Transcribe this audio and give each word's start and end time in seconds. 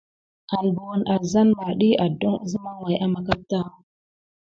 An 0.55 0.65
buwune 0.75 1.05
azzane 1.15 1.53
ɓà, 1.59 1.67
ɗiy 1.79 1.99
adoŋ 2.05 2.35
əzem 2.43 2.65
way 2.83 2.95
ama 3.03 3.19
kapta. 3.27 3.59